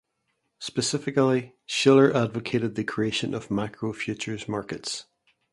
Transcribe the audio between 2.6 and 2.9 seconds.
for the